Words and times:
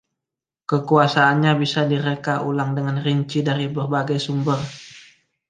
Kekuasaannya 0.69 1.51
bisa 1.61 1.81
di 1.85 1.93
reka 2.07 2.33
ulang 2.49 2.71
dengan 2.77 2.97
rinci 3.05 3.39
dari 3.49 3.65
berbagai 3.77 4.17
sumber. 4.27 4.57